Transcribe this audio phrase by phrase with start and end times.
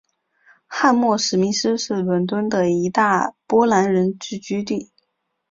[0.65, 4.91] 汉默史密斯是伦敦的一大波兰人聚居地。